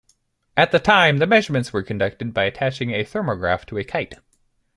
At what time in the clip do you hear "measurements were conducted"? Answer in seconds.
1.27-2.33